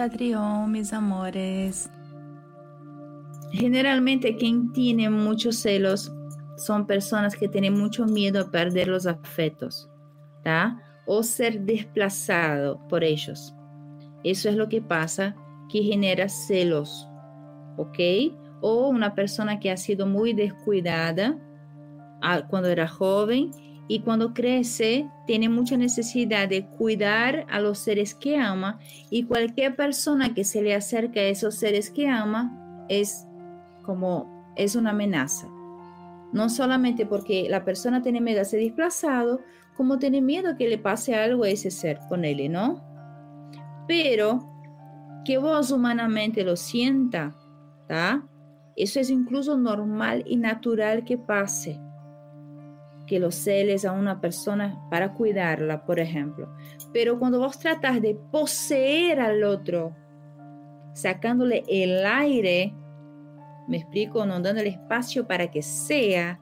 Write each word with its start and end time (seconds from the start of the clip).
Anfitrión, 0.00 0.72
mis 0.72 0.92
amores. 0.92 1.90
Generalmente 3.52 4.36
quien 4.36 4.72
tiene 4.72 5.10
muchos 5.10 5.56
celos 5.56 6.12
son 6.56 6.86
personas 6.86 7.36
que 7.36 7.48
tienen 7.48 7.78
mucho 7.78 8.06
miedo 8.06 8.40
a 8.40 8.50
perder 8.50 8.88
los 8.88 9.06
afectos, 9.06 9.90
¿tá? 10.42 10.80
O 11.06 11.22
ser 11.22 11.60
desplazado 11.62 12.80
por 12.88 13.04
ellos. 13.04 13.54
Eso 14.24 14.48
es 14.48 14.56
lo 14.56 14.68
que 14.68 14.80
pasa, 14.80 15.34
que 15.70 15.82
genera 15.82 16.28
celos, 16.28 17.06
¿ok? 17.76 17.98
O 18.60 18.88
una 18.88 19.14
persona 19.14 19.60
que 19.60 19.70
ha 19.70 19.76
sido 19.76 20.06
muy 20.06 20.32
descuidada 20.32 21.38
ah, 22.22 22.46
cuando 22.48 22.68
era 22.68 22.88
joven 22.88 23.50
y 23.90 24.02
cuando 24.02 24.32
crece 24.34 25.10
tiene 25.26 25.48
mucha 25.48 25.76
necesidad 25.76 26.48
de 26.48 26.64
cuidar 26.64 27.44
a 27.50 27.58
los 27.58 27.80
seres 27.80 28.14
que 28.14 28.38
ama 28.38 28.78
y 29.10 29.24
cualquier 29.24 29.74
persona 29.74 30.32
que 30.32 30.44
se 30.44 30.62
le 30.62 30.76
acerque 30.76 31.18
a 31.18 31.28
esos 31.28 31.56
seres 31.56 31.90
que 31.90 32.06
ama 32.06 32.86
es 32.88 33.26
como 33.82 34.52
es 34.54 34.76
una 34.76 34.90
amenaza. 34.90 35.48
No 36.32 36.48
solamente 36.50 37.04
porque 37.04 37.48
la 37.50 37.64
persona 37.64 38.00
tiene 38.00 38.20
miedo 38.20 38.40
a 38.40 38.44
ser 38.44 38.60
desplazado, 38.60 39.40
como 39.76 39.98
tiene 39.98 40.20
miedo 40.20 40.56
que 40.56 40.68
le 40.68 40.78
pase 40.78 41.16
algo 41.16 41.42
a 41.42 41.48
ese 41.48 41.72
ser 41.72 41.98
con 42.08 42.24
él, 42.24 42.52
¿no? 42.52 42.80
Pero 43.88 44.48
que 45.24 45.36
vos 45.38 45.72
humanamente 45.72 46.44
lo 46.44 46.54
sienta, 46.54 47.34
¿tá? 47.88 48.24
Eso 48.76 49.00
es 49.00 49.10
incluso 49.10 49.58
normal 49.58 50.22
y 50.28 50.36
natural 50.36 51.02
que 51.02 51.18
pase 51.18 51.80
que 53.10 53.18
lo 53.18 53.32
celes 53.32 53.84
a 53.84 53.90
una 53.90 54.20
persona 54.20 54.86
para 54.88 55.14
cuidarla, 55.14 55.84
por 55.84 55.98
ejemplo. 55.98 56.48
Pero 56.92 57.18
cuando 57.18 57.40
vos 57.40 57.58
tratas 57.58 58.00
de 58.00 58.14
poseer 58.14 59.18
al 59.18 59.42
otro, 59.42 59.96
sacándole 60.92 61.64
el 61.66 62.06
aire, 62.06 62.72
me 63.66 63.78
explico, 63.78 64.24
no 64.26 64.38
dándole 64.38 64.68
espacio 64.68 65.26
para 65.26 65.50
que 65.50 65.60
sea, 65.60 66.38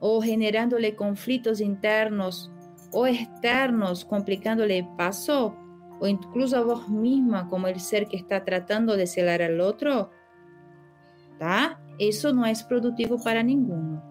o 0.00 0.22
generándole 0.22 0.96
conflictos 0.96 1.60
internos 1.60 2.50
o 2.90 3.06
externos, 3.06 4.06
complicándole 4.06 4.78
el 4.78 4.88
paso, 4.96 5.54
o 6.00 6.06
incluso 6.06 6.56
a 6.56 6.62
vos 6.62 6.88
misma 6.88 7.50
como 7.50 7.68
el 7.68 7.80
ser 7.80 8.06
que 8.06 8.16
está 8.16 8.46
tratando 8.46 8.96
de 8.96 9.06
celar 9.06 9.42
al 9.42 9.60
otro, 9.60 10.10
¿tá? 11.38 11.82
Eso 11.98 12.32
no 12.32 12.46
es 12.46 12.62
productivo 12.62 13.22
para 13.22 13.42
ninguno. 13.42 14.02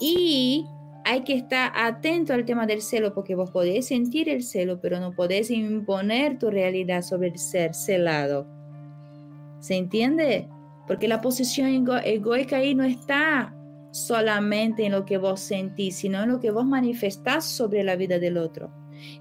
Y 0.00 0.66
hay 1.04 1.22
que 1.22 1.34
estar 1.34 1.70
atento 1.74 2.32
al 2.32 2.44
tema 2.44 2.66
del 2.66 2.80
celo 2.80 3.12
porque 3.12 3.34
vos 3.34 3.50
podés 3.50 3.88
sentir 3.88 4.28
el 4.28 4.42
celo, 4.42 4.80
pero 4.80 4.98
no 5.00 5.12
podés 5.12 5.50
imponer 5.50 6.38
tu 6.38 6.50
realidad 6.50 7.02
sobre 7.02 7.28
el 7.28 7.38
ser 7.38 7.74
celado. 7.74 8.46
¿Se 9.60 9.76
entiende? 9.76 10.48
Porque 10.86 11.06
la 11.06 11.20
posición 11.20 11.86
egoica 12.04 12.56
ahí 12.56 12.74
no 12.74 12.84
está 12.84 13.54
solamente 13.90 14.86
en 14.86 14.92
lo 14.92 15.04
que 15.04 15.18
vos 15.18 15.40
sentís, 15.40 15.96
sino 15.96 16.22
en 16.22 16.30
lo 16.30 16.40
que 16.40 16.50
vos 16.50 16.64
manifestás 16.64 17.44
sobre 17.44 17.84
la 17.84 17.96
vida 17.96 18.18
del 18.18 18.38
otro. 18.38 18.70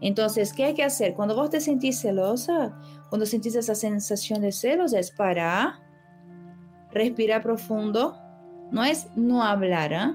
Entonces, 0.00 0.52
¿qué 0.52 0.64
hay 0.64 0.74
que 0.74 0.84
hacer? 0.84 1.14
Cuando 1.14 1.34
vos 1.34 1.50
te 1.50 1.60
sentís 1.60 2.00
celosa, 2.00 2.78
cuando 3.08 3.26
sentís 3.26 3.56
esa 3.56 3.74
sensación 3.74 4.40
de 4.40 4.52
celos, 4.52 4.92
es 4.92 5.10
parar, 5.10 5.74
respirar 6.92 7.42
profundo, 7.42 8.16
no 8.70 8.84
es 8.84 9.08
no 9.16 9.42
hablar, 9.42 9.92
¿eh? 9.92 10.12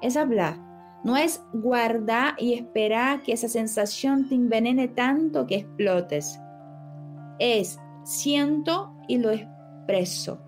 es 0.00 0.16
hablar. 0.16 0.69
No 1.02 1.16
es 1.16 1.42
guardar 1.52 2.34
y 2.38 2.54
esperar 2.54 3.22
que 3.22 3.32
esa 3.32 3.48
sensación 3.48 4.28
te 4.28 4.34
envenene 4.34 4.88
tanto 4.88 5.46
que 5.46 5.56
explotes. 5.56 6.38
Es 7.38 7.78
siento 8.04 8.94
y 9.08 9.18
lo 9.18 9.30
expreso. 9.30 10.42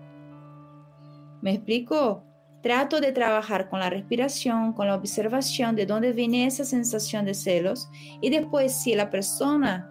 ¿Me 1.41 1.53
explico? 1.53 2.23
Trato 2.61 3.01
de 3.01 3.11
trabajar 3.11 3.69
con 3.69 3.79
la 3.79 3.89
respiración, 3.89 4.73
con 4.73 4.87
la 4.87 4.95
observación 4.95 5.75
de 5.75 5.85
dónde 5.85 6.13
viene 6.13 6.45
esa 6.45 6.63
sensación 6.63 7.25
de 7.25 7.33
celos 7.33 7.89
y 8.21 8.29
después 8.29 8.73
si 8.73 8.95
la 8.95 9.09
persona 9.09 9.89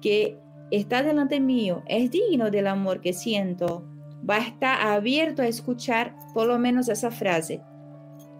que 0.00 0.38
está 0.70 1.02
delante 1.02 1.40
mío 1.40 1.82
es 1.88 2.10
digno 2.10 2.50
del 2.50 2.68
amor 2.68 3.00
que 3.00 3.12
siento, 3.12 3.84
va 4.28 4.36
a 4.36 4.46
estar 4.46 4.80
abierto 4.86 5.42
a 5.42 5.48
escuchar 5.48 6.14
por 6.34 6.46
lo 6.46 6.58
menos 6.58 6.88
esa 6.88 7.10
frase 7.10 7.62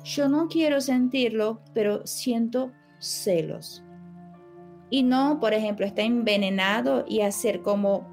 yo 0.06 0.28
no 0.28 0.46
quiero 0.46 0.80
sentirlo, 0.80 1.60
pero 1.74 2.06
siento 2.06 2.70
celos. 3.00 3.82
Y 4.88 5.02
no, 5.02 5.40
por 5.40 5.52
ejemplo, 5.52 5.84
está 5.84 6.02
envenenado 6.02 7.04
y 7.08 7.22
hacer 7.22 7.60
como, 7.60 8.06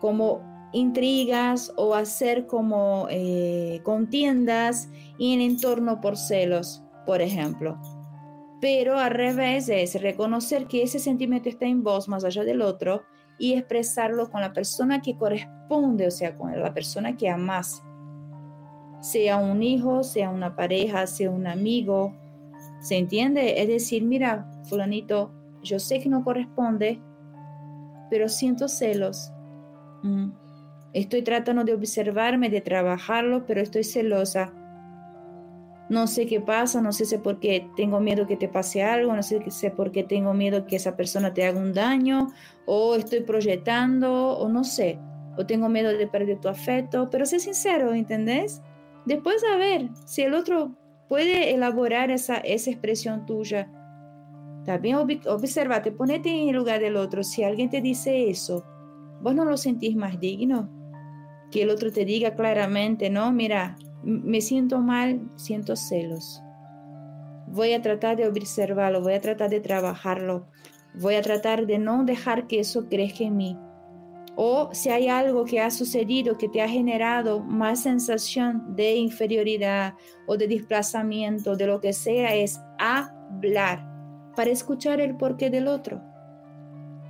como 0.00 0.40
intrigas 0.72 1.72
o 1.76 1.96
hacer 1.96 2.46
como 2.46 3.08
eh, 3.10 3.80
contiendas 3.82 4.88
en 5.18 5.40
entorno 5.40 6.00
por 6.00 6.16
celos, 6.16 6.84
por 7.06 7.20
ejemplo. 7.20 7.76
Pero 8.60 8.96
al 8.96 9.10
revés 9.10 9.68
es 9.68 10.00
reconocer 10.00 10.68
que 10.68 10.84
ese 10.84 11.00
sentimiento 11.00 11.48
está 11.48 11.66
en 11.66 11.82
vos 11.82 12.08
más 12.08 12.24
allá 12.24 12.44
del 12.44 12.62
otro 12.62 13.02
y 13.36 13.54
expresarlo 13.54 14.30
con 14.30 14.42
la 14.42 14.52
persona 14.52 15.02
que 15.02 15.16
corresponde, 15.16 16.06
o 16.06 16.10
sea, 16.12 16.36
con 16.36 16.58
la 16.58 16.72
persona 16.72 17.16
que 17.16 17.28
amas 17.28 17.82
sea 19.00 19.36
un 19.36 19.62
hijo, 19.62 20.02
sea 20.02 20.30
una 20.30 20.56
pareja, 20.56 21.06
sea 21.06 21.30
un 21.30 21.46
amigo. 21.46 22.14
¿Se 22.80 22.96
entiende? 22.96 23.60
Es 23.60 23.68
decir, 23.68 24.02
mira, 24.02 24.50
fulanito, 24.64 25.32
yo 25.62 25.78
sé 25.78 26.00
que 26.00 26.08
no 26.08 26.24
corresponde, 26.24 27.00
pero 28.10 28.28
siento 28.28 28.68
celos. 28.68 29.32
Mm. 30.02 30.30
Estoy 30.92 31.22
tratando 31.22 31.64
de 31.64 31.74
observarme, 31.74 32.48
de 32.48 32.60
trabajarlo, 32.60 33.44
pero 33.46 33.60
estoy 33.60 33.84
celosa. 33.84 34.52
No 35.88 36.06
sé 36.06 36.26
qué 36.26 36.40
pasa, 36.40 36.80
no 36.80 36.92
sé 36.92 37.04
si 37.04 37.18
por 37.18 37.38
qué 37.38 37.68
tengo 37.76 38.00
miedo 38.00 38.26
que 38.26 38.36
te 38.36 38.48
pase 38.48 38.82
algo, 38.82 39.14
no 39.14 39.22
sé, 39.22 39.50
sé 39.50 39.70
por 39.70 39.92
qué 39.92 40.02
tengo 40.02 40.34
miedo 40.34 40.66
que 40.66 40.76
esa 40.76 40.96
persona 40.96 41.32
te 41.32 41.44
haga 41.44 41.60
un 41.60 41.72
daño, 41.72 42.28
o 42.64 42.96
estoy 42.96 43.20
proyectando, 43.20 44.36
o 44.36 44.48
no 44.48 44.64
sé, 44.64 44.98
o 45.36 45.46
tengo 45.46 45.68
miedo 45.68 45.92
de 45.92 46.06
perder 46.08 46.40
tu 46.40 46.48
afecto, 46.48 47.08
pero 47.10 47.24
sé 47.24 47.38
sincero, 47.38 47.94
¿entendés? 47.94 48.62
Después 49.06 49.42
a 49.44 49.56
ver 49.56 49.90
si 50.04 50.22
el 50.22 50.34
otro 50.34 50.74
puede 51.08 51.54
elaborar 51.54 52.10
esa, 52.10 52.38
esa 52.38 52.70
expresión 52.70 53.24
tuya. 53.24 53.70
También 54.64 54.96
observate, 54.96 55.92
ponete 55.92 56.28
en 56.28 56.48
el 56.48 56.56
lugar 56.56 56.80
del 56.80 56.96
otro. 56.96 57.22
Si 57.22 57.44
alguien 57.44 57.70
te 57.70 57.80
dice 57.80 58.28
eso, 58.28 58.64
vos 59.22 59.32
no 59.32 59.44
lo 59.44 59.56
sentís 59.56 59.94
más 59.94 60.18
digno. 60.18 60.68
Que 61.52 61.62
el 61.62 61.70
otro 61.70 61.92
te 61.92 62.04
diga 62.04 62.34
claramente, 62.34 63.08
no, 63.08 63.30
mira, 63.30 63.76
me 64.02 64.40
siento 64.40 64.80
mal, 64.80 65.30
siento 65.36 65.76
celos. 65.76 66.42
Voy 67.46 67.74
a 67.74 67.82
tratar 67.82 68.16
de 68.16 68.26
observarlo, 68.26 69.02
voy 69.02 69.14
a 69.14 69.20
tratar 69.20 69.50
de 69.50 69.60
trabajarlo, 69.60 70.48
voy 71.00 71.14
a 71.14 71.22
tratar 71.22 71.66
de 71.66 71.78
no 71.78 72.04
dejar 72.04 72.48
que 72.48 72.58
eso 72.58 72.88
crezca 72.88 73.22
en 73.22 73.36
mí 73.36 73.56
o 74.36 74.68
si 74.72 74.90
hay 74.90 75.08
algo 75.08 75.46
que 75.46 75.60
ha 75.60 75.70
sucedido 75.70 76.36
que 76.36 76.48
te 76.48 76.60
ha 76.60 76.68
generado 76.68 77.40
más 77.40 77.82
sensación 77.82 78.76
de 78.76 78.94
inferioridad 78.94 79.94
o 80.26 80.36
de 80.36 80.46
desplazamiento, 80.46 81.56
de 81.56 81.66
lo 81.66 81.80
que 81.80 81.94
sea, 81.94 82.34
es 82.34 82.60
hablar 82.78 83.82
para 84.36 84.50
escuchar 84.50 85.00
el 85.00 85.16
porqué 85.16 85.48
del 85.48 85.66
otro. 85.66 86.02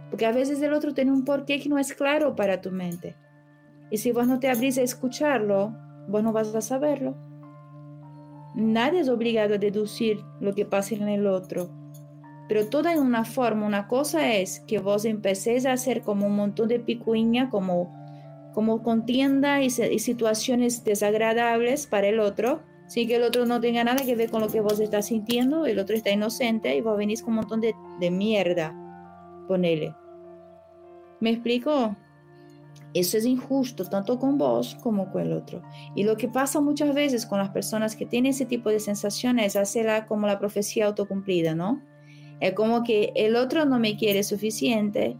Porque 0.08 0.24
a 0.24 0.30
veces 0.30 0.62
el 0.62 0.72
otro 0.72 0.94
tiene 0.94 1.10
un 1.10 1.24
porqué 1.24 1.58
que 1.58 1.68
no 1.68 1.78
es 1.78 1.92
claro 1.92 2.36
para 2.36 2.60
tu 2.60 2.70
mente. 2.70 3.16
Y 3.90 3.98
si 3.98 4.12
vos 4.12 4.28
no 4.28 4.38
te 4.38 4.48
abrís 4.48 4.78
a 4.78 4.82
escucharlo, 4.82 5.76
vos 6.06 6.22
no 6.22 6.32
vas 6.32 6.54
a 6.54 6.60
saberlo. 6.60 7.16
Nadie 8.54 9.00
es 9.00 9.08
obligado 9.08 9.56
a 9.56 9.58
deducir 9.58 10.20
lo 10.40 10.54
que 10.54 10.64
pasa 10.64 10.94
en 10.94 11.08
el 11.08 11.26
otro 11.26 11.85
pero 12.48 12.68
toda 12.68 12.92
en 12.92 13.00
una 13.00 13.24
forma. 13.24 13.66
Una 13.66 13.88
cosa 13.88 14.34
es 14.34 14.60
que 14.60 14.78
vos 14.78 15.04
empecéis 15.04 15.66
a 15.66 15.72
hacer 15.72 16.02
como 16.02 16.26
un 16.26 16.36
montón 16.36 16.68
de 16.68 16.80
picuña, 16.80 17.50
como, 17.50 17.92
como 18.54 18.82
contienda 18.82 19.62
y, 19.62 19.70
situaciones 19.70 20.84
desagradables 20.84 21.86
para 21.86 22.08
el 22.08 22.20
otro, 22.20 22.62
sin 22.86 23.08
que 23.08 23.16
el 23.16 23.24
otro 23.24 23.46
no 23.46 23.60
tenga 23.60 23.82
nada 23.82 24.04
que 24.04 24.14
ver 24.14 24.30
con 24.30 24.40
lo 24.40 24.48
que 24.48 24.60
vos 24.60 24.78
estás 24.78 25.06
sintiendo, 25.06 25.66
el 25.66 25.78
otro 25.78 25.96
está 25.96 26.10
inocente 26.10 26.76
y 26.76 26.80
vos 26.80 26.96
venís 26.96 27.22
con 27.22 27.30
un 27.30 27.40
montón 27.40 27.60
de, 27.60 27.74
de 28.00 28.10
mierda, 28.10 28.74
ponele. 29.48 29.94
¿Me 31.20 31.30
explico? 31.30 31.96
Eso 32.94 33.18
es 33.18 33.26
injusto 33.26 33.84
tanto 33.84 34.18
con 34.18 34.38
vos 34.38 34.76
como 34.82 35.10
con 35.10 35.22
el 35.22 35.32
otro. 35.32 35.62
Y 35.94 36.04
lo 36.04 36.16
que 36.16 36.28
pasa 36.28 36.60
muchas 36.60 36.94
veces 36.94 37.26
con 37.26 37.38
las 37.38 37.50
personas 37.50 37.96
que 37.96 38.06
tienen 38.06 38.30
ese 38.30 38.46
tipo 38.46 38.70
de 38.70 38.80
sensaciones 38.80 39.46
es 39.46 39.56
hacerla 39.56 40.06
como 40.06 40.26
la 40.26 40.38
profecía 40.38 40.86
autocumplida, 40.86 41.54
¿no? 41.54 41.82
Es 42.40 42.52
como 42.52 42.84
que 42.84 43.12
el 43.14 43.36
otro 43.36 43.64
no 43.64 43.78
me 43.78 43.96
quiere 43.96 44.22
suficiente, 44.22 45.16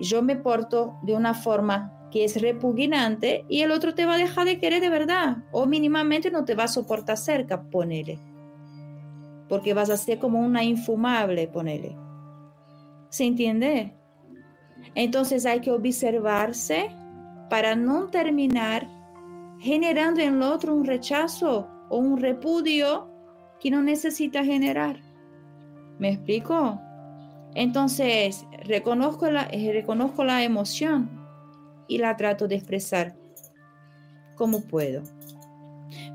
yo 0.00 0.22
me 0.22 0.36
porto 0.36 0.96
de 1.02 1.14
una 1.14 1.34
forma 1.34 1.92
que 2.10 2.24
es 2.24 2.40
repugnante 2.40 3.44
y 3.48 3.62
el 3.62 3.70
otro 3.70 3.94
te 3.94 4.06
va 4.06 4.14
a 4.14 4.18
dejar 4.18 4.46
de 4.46 4.58
querer 4.58 4.80
de 4.80 4.88
verdad 4.88 5.38
o 5.50 5.66
mínimamente 5.66 6.30
no 6.30 6.44
te 6.44 6.54
va 6.54 6.64
a 6.64 6.68
soportar 6.68 7.16
cerca, 7.16 7.62
ponele. 7.62 8.18
Porque 9.48 9.74
vas 9.74 9.90
a 9.90 9.96
ser 9.96 10.18
como 10.18 10.40
una 10.40 10.62
infumable, 10.62 11.48
ponele. 11.48 11.96
¿Se 13.08 13.24
entiende? 13.24 13.94
Entonces 14.94 15.46
hay 15.46 15.60
que 15.60 15.70
observarse 15.70 16.90
para 17.48 17.74
no 17.74 18.08
terminar 18.08 18.86
generando 19.58 20.20
en 20.20 20.34
el 20.34 20.42
otro 20.42 20.74
un 20.74 20.84
rechazo 20.84 21.68
o 21.88 21.98
un 21.98 22.18
repudio 22.18 23.08
que 23.60 23.70
no 23.70 23.82
necesita 23.82 24.44
generar. 24.44 25.07
¿Me 25.98 26.10
explico? 26.10 26.80
Entonces, 27.54 28.46
reconozco 28.64 29.30
la, 29.30 29.48
eh, 29.50 29.72
reconozco 29.72 30.24
la 30.24 30.44
emoción 30.44 31.10
y 31.88 31.98
la 31.98 32.16
trato 32.16 32.46
de 32.46 32.56
expresar 32.56 33.16
como 34.36 34.62
puedo. 34.62 35.02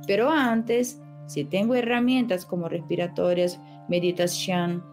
Pero 0.08 0.30
antes, 0.30 1.02
si 1.28 1.46
tengo 1.46 1.76
herramientas 1.76 2.46
como 2.46 2.70
respiratorias, 2.70 3.60
meditación, 3.90 4.84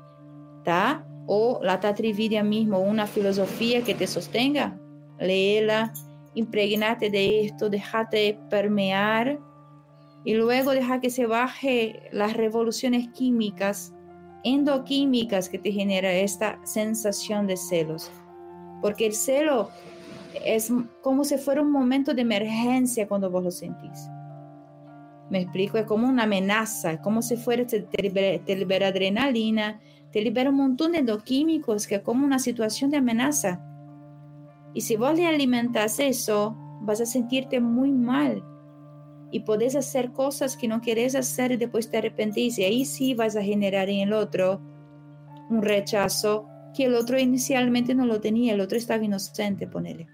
¿ta? 0.64 1.04
o 1.32 1.60
la 1.62 1.78
tatrividia 1.78 2.42
mismo, 2.42 2.80
una 2.80 3.06
filosofía 3.06 3.84
que 3.84 3.94
te 3.94 4.08
sostenga, 4.08 4.76
léela, 5.20 5.92
impregnate 6.34 7.08
de 7.08 7.44
esto, 7.44 7.70
déjate 7.70 8.36
permear 8.50 9.38
y 10.24 10.34
luego 10.34 10.72
deja 10.72 11.00
que 11.00 11.10
se 11.10 11.26
baje 11.26 12.02
las 12.10 12.36
revoluciones 12.36 13.08
químicas, 13.10 13.94
endoquímicas 14.44 15.48
que 15.48 15.58
te 15.58 15.72
genera 15.72 16.12
esta 16.12 16.58
sensación 16.64 17.46
de 17.46 17.56
celos. 17.56 18.10
Porque 18.80 19.06
el 19.06 19.14
celo 19.14 19.70
es 20.44 20.72
como 21.02 21.24
si 21.24 21.36
fuera 21.38 21.62
un 21.62 21.70
momento 21.70 22.14
de 22.14 22.22
emergencia 22.22 23.06
cuando 23.08 23.30
vos 23.30 23.44
lo 23.44 23.50
sentís. 23.50 24.08
Me 25.28 25.40
explico, 25.40 25.78
es 25.78 25.86
como 25.86 26.08
una 26.08 26.24
amenaza, 26.24 27.00
como 27.00 27.22
si 27.22 27.36
fuera, 27.36 27.64
te, 27.66 27.82
te 27.82 28.56
libera 28.56 28.88
adrenalina, 28.88 29.80
te 30.10 30.22
libera 30.22 30.50
un 30.50 30.56
montón 30.56 30.92
de 30.92 30.98
endoquímicos, 30.98 31.86
que 31.86 31.96
es 31.96 32.02
como 32.02 32.26
una 32.26 32.38
situación 32.38 32.90
de 32.90 32.96
amenaza. 32.96 33.64
Y 34.74 34.80
si 34.80 34.96
vos 34.96 35.14
le 35.16 35.26
alimentas 35.26 36.00
eso, 36.00 36.56
vas 36.80 37.00
a 37.00 37.06
sentirte 37.06 37.60
muy 37.60 37.92
mal 37.92 38.42
y 39.30 39.40
podés 39.40 39.76
hacer 39.76 40.12
cosas 40.12 40.56
que 40.56 40.68
no 40.68 40.80
querés 40.80 41.14
hacer 41.14 41.52
y 41.52 41.56
después 41.56 41.90
te 41.90 41.98
arrepentís. 41.98 42.58
Y 42.58 42.64
ahí 42.64 42.84
sí 42.84 43.14
vas 43.14 43.36
a 43.36 43.42
generar 43.42 43.88
en 43.88 44.00
el 44.00 44.12
otro 44.12 44.60
un 45.50 45.62
rechazo 45.62 46.46
que 46.74 46.84
el 46.84 46.94
otro 46.94 47.18
inicialmente 47.18 47.94
no 47.94 48.06
lo 48.06 48.20
tenía, 48.20 48.54
el 48.54 48.60
otro 48.60 48.78
estaba 48.78 49.04
inocente, 49.04 49.66
ponele. 49.66 50.06